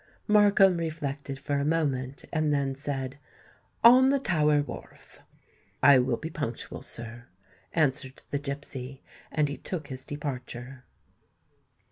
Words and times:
Markham 0.27 0.77
reflected 0.77 1.37
for 1.37 1.59
a 1.59 1.63
moment, 1.63 2.25
and 2.33 2.51
then 2.51 2.73
said, 2.73 3.19
"On 3.83 4.09
the 4.09 4.19
Tower 4.19 4.63
wharf." 4.63 5.19
"I 5.83 5.99
will 5.99 6.17
be 6.17 6.31
punctual, 6.31 6.81
sir," 6.81 7.25
answered 7.73 8.23
the 8.31 8.39
gipsy; 8.39 9.03
and 9.31 9.47
he 9.47 9.57
took 9.57 9.89
his 9.89 10.03
departure. 10.03 10.85